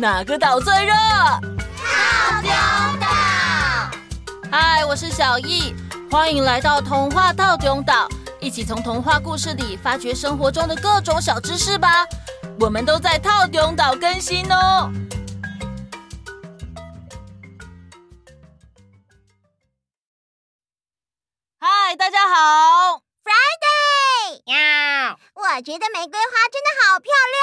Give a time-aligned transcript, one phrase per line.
[0.00, 0.94] 哪个岛最热？
[0.94, 2.50] 套丁
[2.98, 3.06] 岛。
[4.50, 5.74] 嗨，我是小艺，
[6.10, 8.08] 欢迎来到童话套丁岛，
[8.40, 12.06] 一起从童话故事里发掘生活中的各种小知识吧。
[12.58, 14.90] 我们都在套丁岛更新哦。
[21.58, 24.40] 嗨，大家好，Friday。
[24.46, 27.39] 呀，我觉得玫瑰花真的好漂亮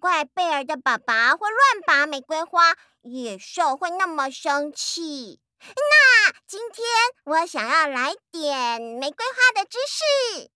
[0.00, 5.40] 怪贝尔的爸爸会乱拔玫瑰花，野兽会那么生气。
[5.60, 6.86] 那今天
[7.24, 10.50] 我想要来点玫瑰花的知识。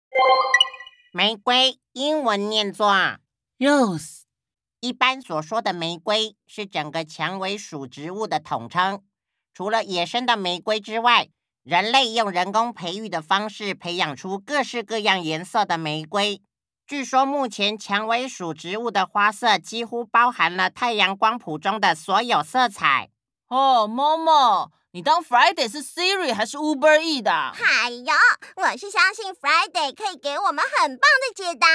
[1.11, 2.87] 玫瑰英文念作
[3.59, 4.21] rose。
[4.79, 9.03] 一般所说的玫瑰是整个蔷薇属植物的统称。
[9.53, 11.29] 除了野生的玫瑰之外，
[11.65, 16.41] 人类用人工培育的方式培养出各式各样颜色的玫瑰。
[16.93, 23.09] 据说目前蔷薇属植物的花色几乎包含了太阳光谱中的所有色彩。
[23.49, 27.33] 哦，妈妈，你当 Friday 是 Siri 还是 Uber E 的？
[27.33, 28.13] 哎呦，
[28.57, 31.67] 我是相信 Friday 可以给我们很棒的解答。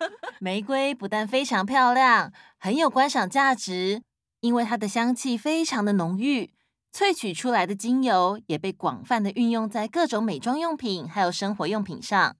[0.40, 4.00] 玫瑰不但非常漂亮，很有观赏价值，
[4.40, 6.54] 因为它的香气非常的浓郁，
[6.96, 12.36] 萃取出来的精油也被广泛的运用在各种美妆用品还有生活用品上。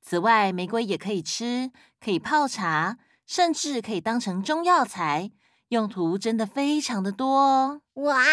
[0.00, 5.32] 此外，玫瑰也可以吃，可以泡茶，甚至可以当成中药材，
[5.68, 7.80] 用途真的非常的多哦。
[7.94, 8.24] 哇，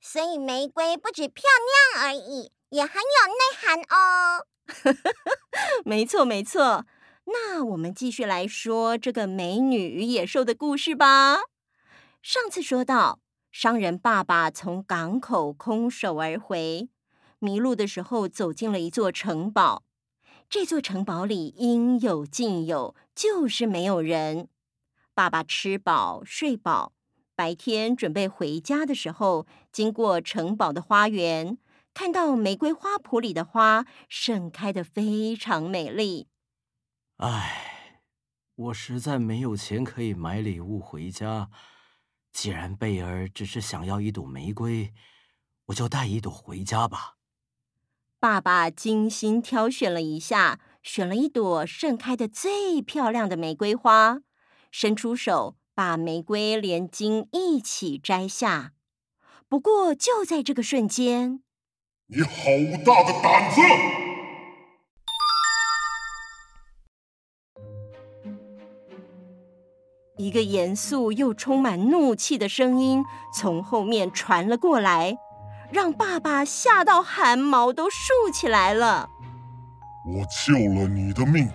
[0.00, 1.44] 所以玫瑰不止漂
[1.94, 4.46] 亮而已，也很有内涵哦。
[5.84, 6.86] 没错，没错。
[7.26, 11.40] 那我们继续来说这个美女与野兽的故事吧。
[12.22, 13.20] 上次说到，
[13.52, 16.88] 商人爸爸从港口空手而回，
[17.38, 19.82] 迷路的时候走进了一座城堡。
[20.50, 24.48] 这座城堡里应有尽有，就是没有人。
[25.12, 26.94] 爸爸吃饱睡饱，
[27.34, 31.58] 白天准备回家的时候，经过城堡的花园，
[31.92, 36.28] 看到玫瑰花圃里的花盛开的非常美丽。
[37.18, 38.00] 唉，
[38.54, 41.50] 我实在没有钱可以买礼物回家。
[42.32, 44.94] 既然贝儿只是想要一朵玫瑰，
[45.66, 47.17] 我就带一朵回家吧。
[48.20, 54.22] 爸爸精心挑选了一下，选了一朵盛开的最漂亮的玫瑰花，
[54.72, 58.72] 伸出手把玫瑰连茎一起摘下。
[59.48, 61.44] 不过就在这个瞬间，
[62.08, 62.30] 你好
[62.84, 63.60] 大的胆子！
[70.16, 75.16] 一个严肃又充满怒气的声音从后面传了过来。
[75.70, 79.08] 让爸爸吓到汗毛都竖起来了。
[80.06, 81.50] 我救了你的命，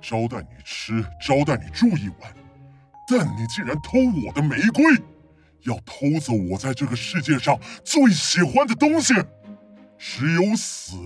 [0.00, 2.34] 招待你吃，招待你住一晚，
[3.08, 4.84] 但你竟然偷我的玫瑰，
[5.62, 9.14] 要偷走我在这个世界上最喜欢的东西，
[9.96, 10.96] 只有死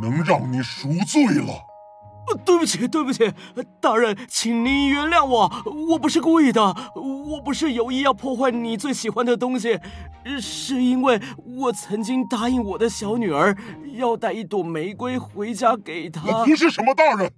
[0.00, 1.60] 能让你赎罪了。
[2.44, 3.32] 对不起，对不起，
[3.80, 5.50] 大人，请您原谅我，
[5.88, 6.60] 我不是故意的，
[6.94, 9.78] 我不是有意要破坏你最喜欢的东西，
[10.40, 13.56] 是因为我曾经答应我的小女儿
[13.94, 16.22] 要带一朵玫瑰回家给她。
[16.40, 17.30] 我不是什么大人，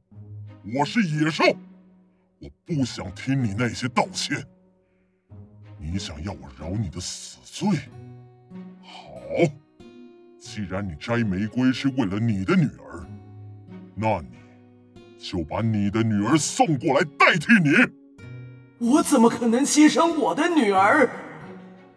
[0.78, 1.44] 我是野兽，
[2.38, 4.42] 我不想听你那些道歉。
[5.78, 7.78] 你想要我饶你的死罪？
[8.82, 9.52] 好，
[10.38, 13.06] 既然你摘玫瑰是为了你的女儿，
[13.94, 14.45] 那你。
[15.18, 18.90] 就把你的女儿送过来代替你。
[18.90, 21.08] 我怎么可能牺牲我的女儿？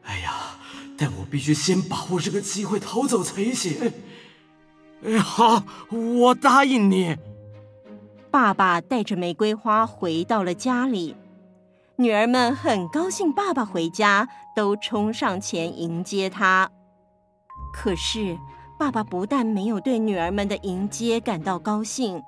[0.03, 0.57] 哎呀，
[0.97, 3.91] 但我必须先把握这个机会逃走才行。
[5.03, 7.17] 哎，好，我答应你。
[8.31, 11.15] 爸爸带着玫瑰花回到了家里，
[11.97, 16.69] 女儿们很高兴爸爸回家，都冲上前迎接他。
[17.73, 18.37] 可是，
[18.79, 22.21] 爸爸不但没有对女儿们的迎接感到高兴。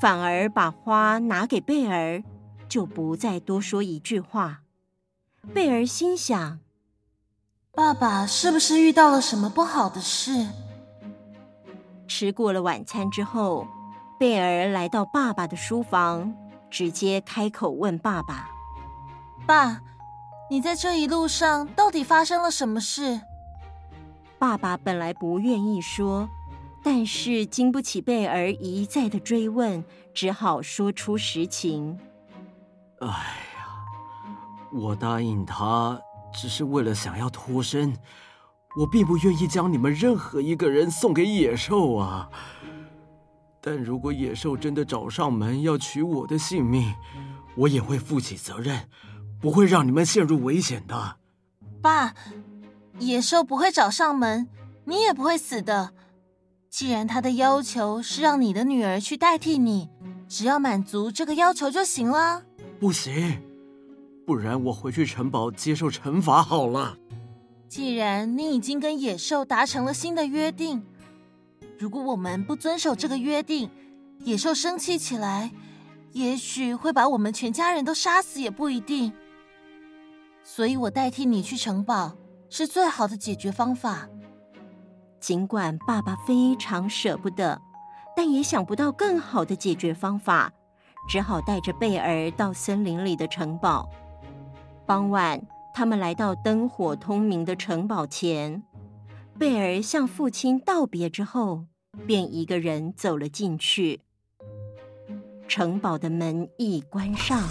[0.00, 2.22] 反而把花拿给贝儿，
[2.68, 4.62] 就不再多说一句话。
[5.54, 6.58] 贝儿心想：
[7.72, 10.46] 爸爸是不是遇到了什么不好的事？
[12.08, 13.66] 吃过了晚餐之后，
[14.18, 16.34] 贝儿来到爸爸的书房，
[16.70, 18.48] 直接开口问爸爸
[19.46, 19.80] ：“爸，
[20.50, 23.20] 你在这一路上到底发生了什么事？”
[24.38, 26.28] 爸爸本来不愿意说。
[26.86, 29.84] 但是经不起贝儿一再的追问，
[30.14, 31.98] 只好说出实情。
[33.00, 33.66] 哎呀，
[34.72, 36.00] 我答应他，
[36.32, 37.92] 只是为了想要脱身，
[38.76, 42.30] 我并不愿意将你们任何一个人送给野兽啊。
[43.60, 46.94] 但如果野兽真的找上门要取我的性命，
[47.56, 48.88] 我也会负起责任，
[49.40, 51.16] 不会让你们陷入危险的。
[51.82, 52.14] 爸，
[53.00, 54.48] 野兽不会找上门，
[54.84, 55.92] 你也不会死的。
[56.76, 59.88] 既然他的要求是让你的女儿去代替你，
[60.28, 62.42] 只要满足这个要求就行了。
[62.78, 63.40] 不行，
[64.26, 66.98] 不然我回去城堡接受惩罚好了。
[67.66, 70.84] 既然你已经跟野兽达成了新的约定，
[71.78, 73.70] 如果我们不遵守这个约定，
[74.18, 75.50] 野兽生气起来，
[76.12, 79.10] 也许会把我们全家人都杀死也不一定。
[80.44, 82.14] 所以我代替你去城堡
[82.50, 84.06] 是最好的解决方法。
[85.20, 87.60] 尽管爸爸非常舍不得，
[88.16, 90.52] 但也想不到更好的解决方法，
[91.08, 93.88] 只好带着贝儿到森林里的城堡。
[94.86, 95.40] 傍晚。
[95.78, 98.62] 他们来到灯火通明的城堡前，
[99.38, 101.66] 贝儿向父亲道别之后，
[102.06, 104.00] 便一个人走了进去。
[105.46, 107.42] 城堡的门一关上，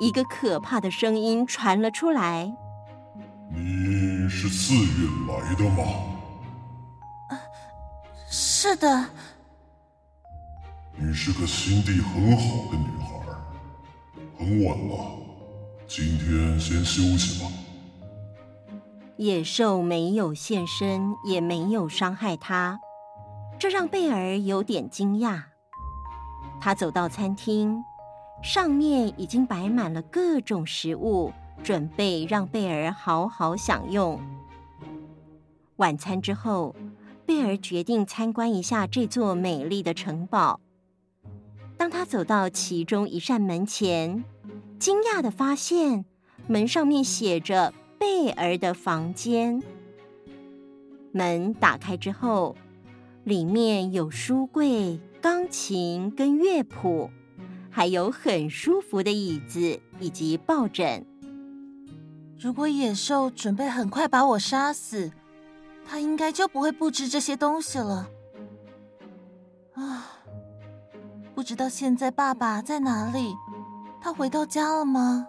[0.00, 2.54] 一个可怕的声音传了出来
[4.22, 5.82] ：“你是自愿来的吗
[8.30, 9.04] ？”“是的。
[10.96, 13.08] ”“你是个心地很好的女孩。
[14.38, 15.18] 很晚了。”
[15.88, 17.50] 今天先休息吧。
[19.16, 22.78] 野兽没有现身，也没有伤害他，
[23.58, 25.42] 这让贝尔有点惊讶。
[26.60, 27.82] 他走到餐厅，
[28.40, 31.32] 上面已经摆满了各种食物，
[31.62, 34.20] 准备让贝儿好好享用。
[35.76, 36.74] 晚餐之后，
[37.26, 40.60] 贝儿决定参观一下这座美丽的城堡。
[41.76, 44.22] 当他走到其中一扇门前，
[44.78, 46.04] 惊讶地发现，
[46.46, 49.62] 门上面写着“贝儿的房间”。
[51.12, 52.56] 门打开之后，
[53.24, 57.10] 里面有书柜、钢琴跟乐谱，
[57.70, 61.04] 还有很舒服的椅子以及抱枕。
[62.42, 65.12] 如果野兽准备很快把我杀死，
[65.86, 68.08] 他应该就不会布置这些东西了。
[69.74, 70.08] 啊，
[71.36, 73.32] 不知道现在爸爸在哪里？
[74.00, 75.28] 他回到家了吗？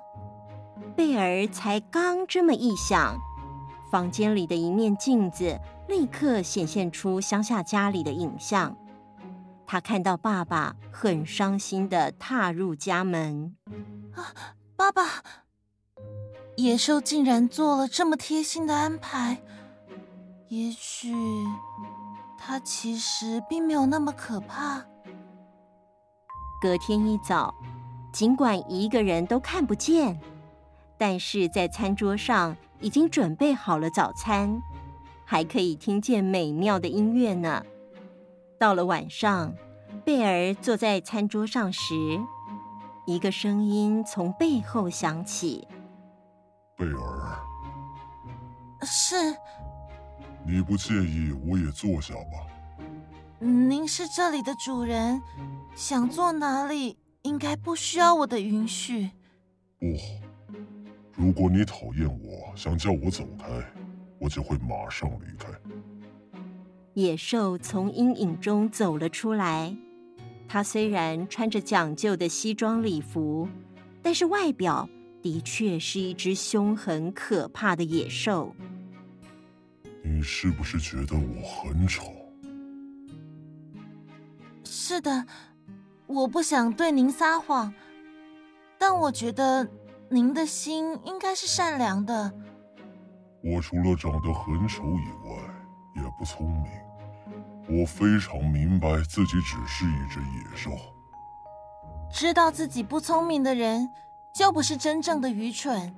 [0.96, 3.16] 贝儿才刚这么一想，
[3.92, 8.76] 房间里的一面镜子立刻显现出乡下家里的影像。
[9.68, 13.56] 他看到爸爸很伤心的踏入家门。
[14.16, 14.34] 啊，
[14.76, 15.04] 爸爸！
[16.56, 19.38] 野兽竟然做了这么贴心的安排。
[20.50, 21.14] 也许
[22.38, 24.84] 他其实并没有那么可怕。
[26.62, 27.54] 隔天一早。
[28.12, 30.22] 尽管一个人都看不见，
[31.00, 34.62] 但是在餐桌上已经准备好了早餐，
[35.26, 37.64] 还可以听见美妙的音乐呢。
[38.60, 39.52] 到了晚上，
[40.06, 41.96] 贝儿坐在餐桌上时，
[43.08, 45.68] 一个声音从背后响起
[46.78, 47.40] ：“贝尔，
[48.82, 49.16] 是，
[50.46, 52.48] 你不介意我也坐下吧？
[53.40, 55.22] 您是这里的主人，
[55.76, 59.10] 想坐哪里？”应该不需要我的允许。
[59.80, 59.96] 不，
[61.14, 63.46] 如果你讨厌我，想叫我走开，
[64.20, 65.48] 我就会马上离开。
[66.96, 69.74] 野兽从阴影中走了出来。
[70.50, 73.48] 他虽然穿着讲究的西装礼服，
[74.02, 74.90] 但是外表
[75.24, 78.54] 的确是一只凶狠可怕的野兽。
[80.04, 82.12] 你是不是觉得我很丑？
[84.66, 85.26] 是的。
[86.06, 87.74] 我不想对您撒谎，
[88.78, 89.66] 但我觉得
[90.10, 92.32] 您的心应该是善良的。
[93.42, 95.38] 我除了长得很丑以外，
[95.96, 96.70] 也不聪明。
[97.80, 100.72] 我非常明白自己只是一只野兽。
[102.12, 103.90] 知道自己不聪明的人，
[104.34, 105.96] 就不是真正的愚蠢。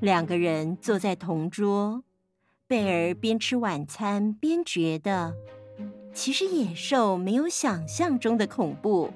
[0.00, 2.04] 两个人坐在同桌，
[2.66, 5.34] 贝尔边吃晚餐边觉得。
[6.14, 9.10] 其实野兽没有想象中的恐怖。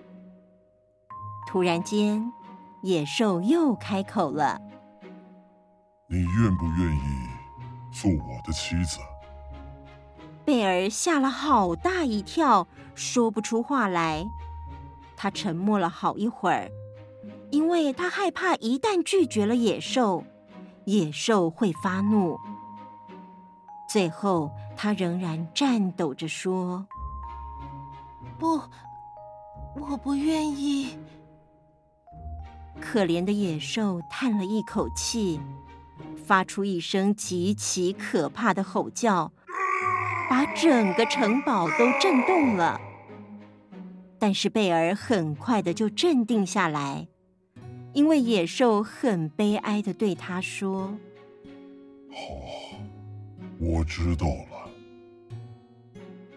[1.47, 2.33] 突然间，
[2.83, 4.59] 野兽又开口了
[6.09, 7.29] ：“你愿不愿意
[7.93, 8.99] 做我的妻子？”
[10.47, 14.25] 贝尔吓了好大一跳，说不出话来。
[15.17, 16.71] 他沉默了好一会儿，
[17.51, 20.25] 因为他害怕一旦拒绝了野兽，
[20.85, 22.37] 野兽会发怒。
[23.89, 26.87] 最后，他仍然颤抖着说
[28.39, 28.61] ：“不，
[29.77, 30.99] 我不愿意。”
[32.81, 35.41] 可怜的野兽叹了一口气，
[36.27, 39.33] 发出一声极其可怕的吼叫，
[40.29, 42.81] 把整个城堡都震动了。
[44.19, 47.07] 但是贝尔很快的就镇定下来，
[47.97, 50.99] 因为野兽很悲哀的对他说
[52.13, 52.19] ：“好，
[53.59, 54.71] 我知道了。”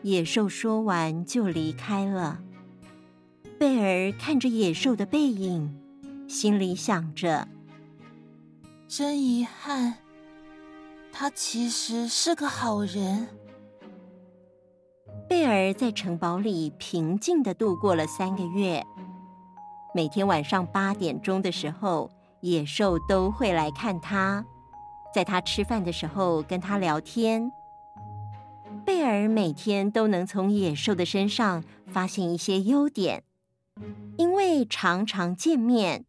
[0.02, 2.42] 野兽说完就离开了。
[3.58, 5.78] 贝尔看着野兽的背影，
[6.30, 7.46] 心里想着
[8.88, 9.96] ：“真遗憾，
[11.12, 13.28] 他其实是个好人。”
[15.28, 18.82] 贝尔在城堡里平静的度过了三个月。
[19.94, 24.46] 每天晚上八点钟的时候，野兽都会来看他，
[25.14, 27.52] 在他吃饭的时候跟他聊天。
[28.86, 33.24] 贝尔每天都能从野兽的身上发现一些优点，
[34.18, 36.06] 因为常常见面，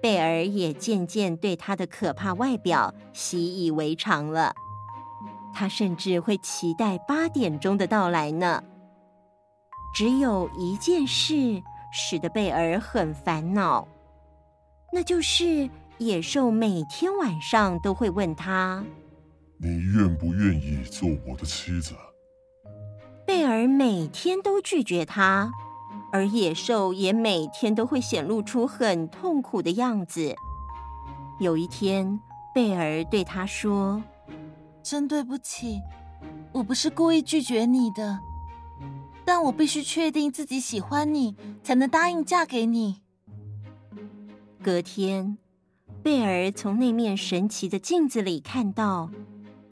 [0.00, 4.54] 贝尔也渐渐对他的可怕外表习以为常了。
[5.52, 8.62] 他甚至会期待八点钟的到来呢。
[9.92, 11.60] 只有一件事
[11.92, 13.86] 使得贝尔很烦恼，
[14.92, 15.68] 那就是
[15.98, 18.84] 野兽每天晚上都会问他。
[19.58, 21.94] 你愿不愿意做我的妻子？
[23.26, 25.50] 贝尔每天都拒绝他，
[26.12, 30.34] 而野兽也每天都会显露出很痛苦的样子。
[31.38, 32.20] 有一天，
[32.54, 34.02] 贝尔对他说
[34.82, 35.80] ：“真对不起，
[36.52, 38.18] 我不是故意拒绝你的，
[39.24, 43.00] 但我必须确定自己喜欢你，才能答应嫁给你。”
[44.62, 45.38] 隔天，
[46.02, 49.10] 贝尔从那面神奇的镜子里看到。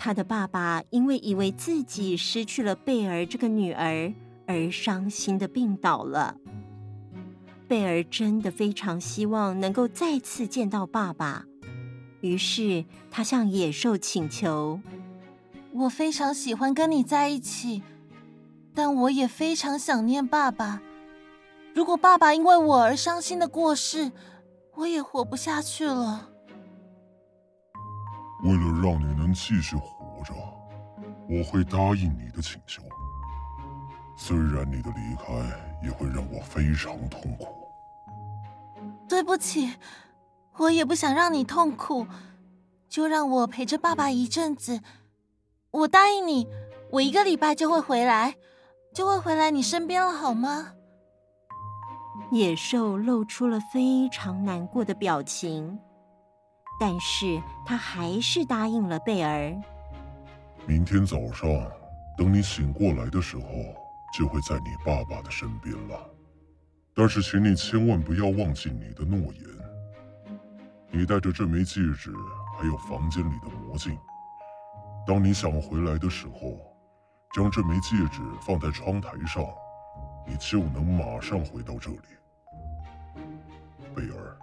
[0.00, 4.14] 他的爸爸因为以为自己失去了贝尔这个女儿
[4.46, 6.36] 而伤心的病倒了。
[7.66, 11.44] 贝尔真的非常希望能够再次见到爸爸，
[12.20, 14.80] 于是他向野兽请求
[15.74, 17.82] ：“我非常喜欢跟你在一起，
[18.78, 20.80] 但我也非常想念爸爸。
[21.74, 24.12] 如果爸爸因为我而伤心的过世，
[24.74, 26.30] 我也活不下去了。”
[28.44, 30.32] 为了让你能继续活着，
[31.28, 32.80] 我会答应你的请求。
[34.16, 35.34] 虽然你的离开
[35.82, 37.48] 也会让我非常痛苦。
[39.08, 39.74] 对不起，
[40.56, 42.06] 我也不想让你痛苦，
[42.88, 44.80] 就让我陪着爸爸一阵子。
[45.72, 46.46] 我答应你，
[46.92, 48.36] 我一个礼拜就会回来，
[48.98, 50.72] 就会回来你身边了，好吗？
[52.32, 55.78] 野兽露出了非常难过的表情。
[56.80, 59.54] 但是他还是答应了贝尔。
[60.66, 61.48] 明天早上，
[62.16, 63.44] 等你醒过来的时候，
[64.12, 66.10] 就会在你爸爸的身边了。
[66.92, 69.44] 但是，请你千万不要忘记你的诺言。
[70.90, 72.12] 你带着这枚戒指，
[72.58, 73.96] 还有房间里的魔镜。
[75.06, 76.67] 当你想回来的时候，
[77.34, 79.44] 将这枚戒指放在窗台上，
[80.26, 81.98] 你就能马上回到这里。
[83.94, 84.36] 贝尔。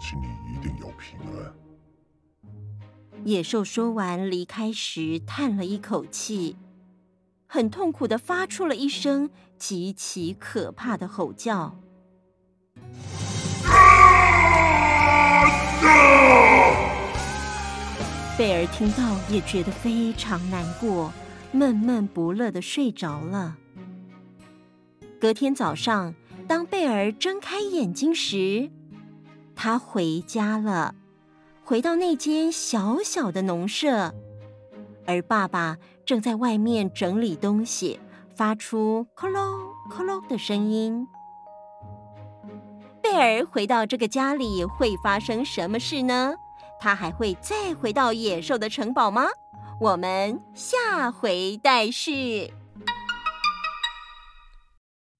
[0.00, 1.52] 请你一定要平安。
[3.24, 6.56] 野兽说完离开时，叹了一口气，
[7.48, 11.74] 很痛苦的发出了一声极其可怕的吼叫。
[18.38, 21.12] 贝尔听到也觉得非常难过，
[21.52, 23.56] 闷闷不乐地睡着了。
[25.20, 26.14] 隔天早上，
[26.46, 28.70] 当贝尔睁开眼睛时，
[29.56, 30.94] 他回家了，
[31.64, 34.14] 回到那间小小的农舍，
[35.06, 37.98] 而爸爸正在外面整理东西，
[38.36, 39.40] 发出“咯咯
[39.90, 41.06] 咯咯”的声音。
[43.02, 46.34] 贝尔回到这个家里会发生什么事呢？
[46.78, 49.24] 他还会再回到野兽的城堡吗？
[49.80, 52.52] 我们下回待续。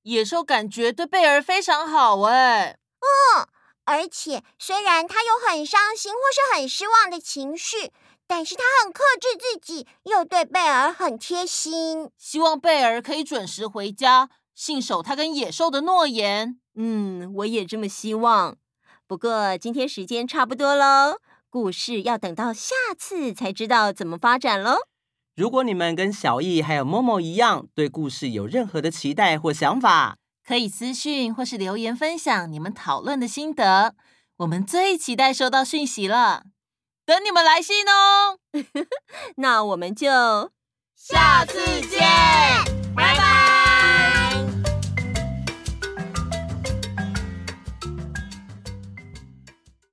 [0.03, 2.77] 野兽感觉对贝尔非常好哎。
[2.99, 3.47] 嗯。
[3.85, 7.93] 而且，虽然他有很伤心或是很失望的情绪，
[8.27, 12.11] 但是他很克制自己，又对贝尔很贴心。
[12.19, 16.59] 希望贝尔可以准时回家，信守他跟野兽的诺言。
[16.75, 18.57] 嗯，我也这么希望。
[19.07, 24.77] 不过今天时间差不多喽，故事要等到下次才知道怎么发展喽。
[25.35, 33.95] 如果你们跟小艺还有 Momo 一样，对故事有任何的期待或想法，可以私讯或是留言分享你们讨论的心得，
[34.39, 36.45] 我们最期待收到讯息了，
[37.07, 38.39] 等你们来信哦。
[39.37, 40.51] 那我们就
[40.97, 42.78] 下次见。